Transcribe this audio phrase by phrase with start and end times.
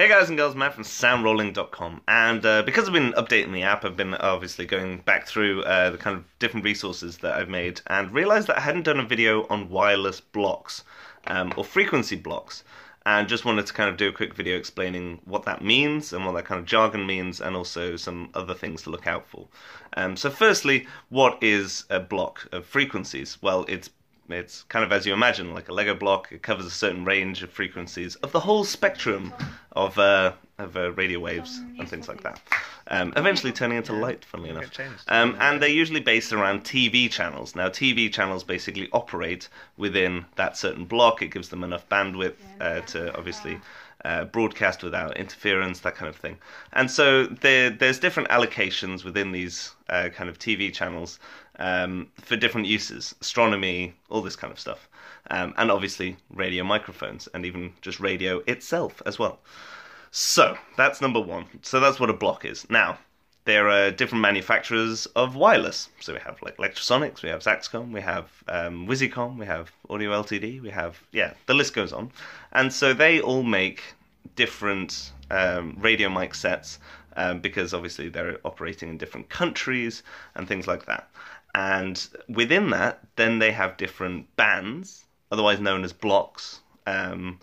[0.00, 3.84] Hey guys and girls, Matt from soundrolling.com and uh, because I've been updating the app,
[3.84, 7.82] I've been obviously going back through uh, the kind of different resources that I've made
[7.86, 10.84] and realised that I hadn't done a video on wireless blocks
[11.26, 12.64] um, or frequency blocks
[13.04, 16.24] and just wanted to kind of do a quick video explaining what that means and
[16.24, 19.48] what that kind of jargon means and also some other things to look out for.
[19.98, 23.36] Um, so firstly, what is a block of frequencies?
[23.42, 23.90] Well, it's
[24.32, 26.28] it's kind of as you imagine, like a Lego block.
[26.32, 29.32] It covers a certain range of frequencies of the whole spectrum
[29.72, 32.40] of uh, of uh, radio waves and things like that.
[32.88, 34.64] Um, eventually turning into light, funnily enough.
[35.08, 37.54] Um, and they're usually based around TV channels.
[37.54, 41.22] Now, TV channels basically operate within that certain block.
[41.22, 43.60] It gives them enough bandwidth uh, to obviously
[44.04, 46.38] uh, broadcast without interference, that kind of thing.
[46.72, 51.18] And so there, there's different allocations within these uh, kind of TV channels
[51.58, 54.88] um, for different uses, astronomy, all this kind of stuff,
[55.30, 59.40] um, and obviously radio microphones and even just radio itself as well.
[60.10, 61.46] So that's number one.
[61.62, 62.68] So that's what a block is.
[62.68, 62.98] Now
[63.44, 65.88] there are different manufacturers of wireless.
[66.00, 70.10] So we have like Lectrosonics, we have Zaxcom, we have um, Wisycom, we have Audio
[70.22, 72.12] Ltd, we have yeah, the list goes on,
[72.52, 73.82] and so they all make
[74.36, 76.78] different um, radio mic sets
[77.16, 80.02] um, because obviously they're operating in different countries
[80.34, 81.08] and things like that.
[81.54, 86.60] And within that, then they have different bands, otherwise known as blocks.
[86.86, 87.40] Um,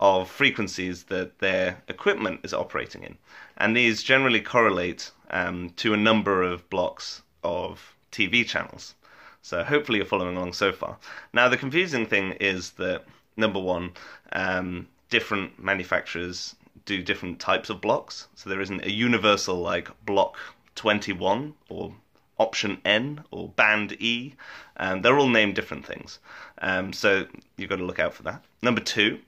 [0.00, 3.16] of frequencies that their equipment is operating in.
[3.56, 8.94] And these generally correlate um, to a number of blocks of TV channels.
[9.42, 10.98] So hopefully you're following along so far.
[11.32, 13.04] Now the confusing thing is that
[13.36, 13.92] number one,
[14.32, 16.54] um, different manufacturers
[16.84, 18.28] do different types of blocks.
[18.34, 20.36] So there isn't a universal like block
[20.74, 21.94] 21 or
[22.38, 24.34] option N or band E.
[24.76, 26.18] Um, they're all named different things.
[26.62, 27.26] Um, so
[27.56, 28.44] you've got to look out for that.
[28.62, 29.18] Number two,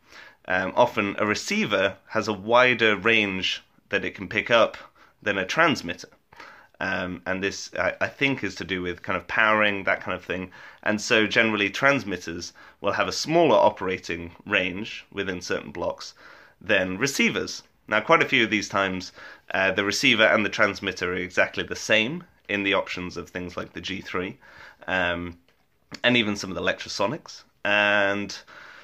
[0.50, 4.76] um, often a receiver has a wider range that it can pick up
[5.22, 6.08] than a transmitter.
[6.80, 10.16] Um, and this, I, I, think, is to do with kind of powering, that kind
[10.16, 10.50] of thing.
[10.82, 16.14] And so, generally, transmitters will have a smaller operating range within certain blocks
[16.60, 17.62] than receivers.
[17.86, 19.12] Now, quite a few of these times,
[19.54, 23.56] uh, the receiver and the transmitter are exactly the same in the options of things
[23.56, 24.34] like the G3,
[24.88, 25.38] um,
[26.02, 27.44] and even some of the Lectrosonics.
[27.64, 28.36] And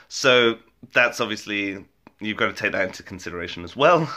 [0.08, 0.58] so,
[0.92, 1.84] that's obviously
[2.20, 4.14] you've got to take that into consideration as well.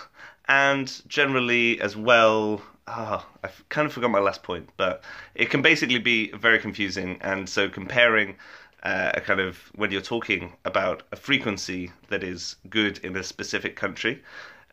[0.47, 5.03] And generally, as well, oh, I kind of forgot my last point, but
[5.35, 7.19] it can basically be very confusing.
[7.21, 8.35] And so, comparing
[8.83, 13.23] uh, a kind of when you're talking about a frequency that is good in a
[13.23, 14.23] specific country,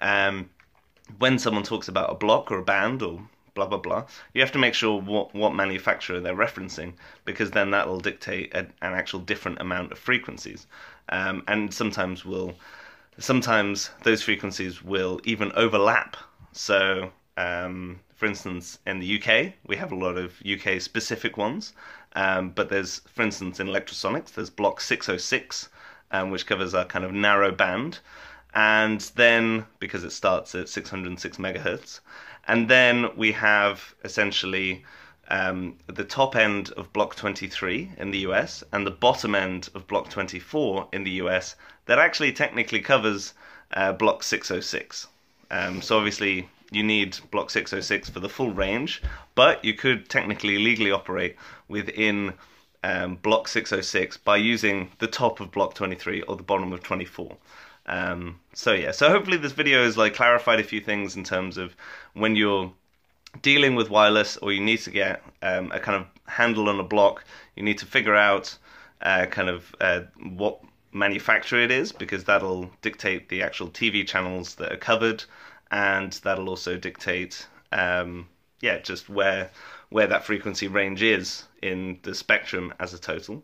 [0.00, 0.48] um,
[1.18, 3.20] when someone talks about a block or a band or
[3.56, 6.92] blah blah blah, you have to make sure what what manufacturer they're referencing
[7.24, 10.68] because then that will dictate a, an actual different amount of frequencies.
[11.08, 12.54] Um, and sometimes will
[13.18, 16.16] sometimes those frequencies will even overlap.
[16.52, 21.72] So, um, for instance, in the UK, we have a lot of UK specific ones,
[22.14, 25.68] um, but there's, for instance, in Lectrosonics, there's block 606,
[26.12, 27.98] um, which covers a kind of narrow band,
[28.54, 32.00] and then because it starts at 606 megahertz,
[32.48, 34.84] and then we have essentially
[35.28, 39.86] um, the top end of Block 23 in the US and the bottom end of
[39.86, 41.56] Block 24 in the US
[41.86, 43.34] that actually technically covers
[43.72, 45.08] uh, Block 606.
[45.50, 49.02] Um, so obviously you need Block 606 for the full range,
[49.34, 51.36] but you could technically legally operate
[51.68, 52.34] within
[52.84, 57.36] um, Block 606 by using the top of Block 23 or the bottom of 24.
[57.86, 61.56] Um, so yeah, so hopefully this video has like clarified a few things in terms
[61.56, 61.76] of
[62.14, 62.72] when you're
[63.42, 66.84] dealing with wireless or you need to get um, a kind of handle on a
[66.84, 67.24] block,
[67.54, 68.56] you need to figure out
[69.02, 70.00] uh, kind of uh,
[70.36, 70.60] what
[70.92, 75.22] manufacturer it is because that'll dictate the actual TV channels that are covered
[75.70, 78.26] and that'll also dictate um,
[78.60, 79.50] yeah just where
[79.90, 83.42] where that frequency range is in the spectrum as a total.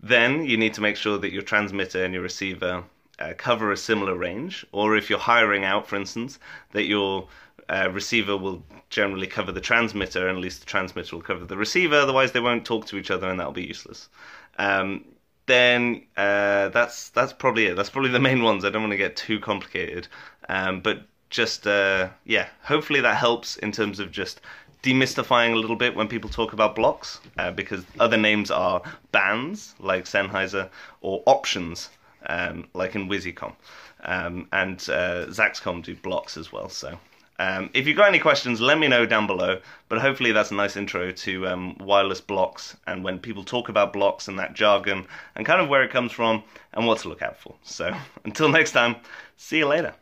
[0.00, 2.84] Then you need to make sure that your transmitter and your receiver
[3.20, 6.38] uh, cover a similar range, or if you're hiring out, for instance,
[6.72, 7.28] that your
[7.68, 11.56] uh, receiver will generally cover the transmitter, and at least the transmitter will cover the
[11.56, 11.96] receiver.
[11.96, 14.08] Otherwise, they won't talk to each other, and that'll be useless.
[14.58, 15.04] Um,
[15.46, 17.76] then uh, that's that's probably it.
[17.76, 18.64] That's probably the main ones.
[18.64, 20.08] I don't want to get too complicated,
[20.48, 22.48] um, but just uh, yeah.
[22.62, 24.40] Hopefully that helps in terms of just
[24.82, 28.82] demystifying a little bit when people talk about blocks, uh, because other names are
[29.12, 30.70] bands like Sennheiser
[31.02, 31.90] or options
[32.26, 33.54] um, like in Wisycom,
[34.04, 36.68] um, and uh, Zaxcom do blocks as well.
[36.68, 36.98] So.
[37.38, 39.62] Um, if you've got any questions, let me know down below.
[39.88, 43.94] But hopefully that's a nice intro to um, wireless blocks and when people talk about
[43.94, 46.42] blocks and that jargon and kind of where it comes from
[46.74, 47.54] and what to look out for.
[47.62, 47.96] So
[48.26, 48.96] until next time,
[49.38, 49.94] see you later.